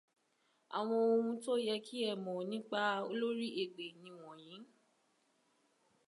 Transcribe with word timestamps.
Àwọn 0.77 1.01
ohùn 1.13 1.35
tó 1.43 1.51
yẹ 1.65 1.75
kí 1.85 1.97
ẹ 2.11 2.13
mọ 2.25 2.33
nípa 2.49 2.81
Oloriegbe 3.09 3.85
ni 4.01 4.11
wọ̀nyí. 4.21 4.57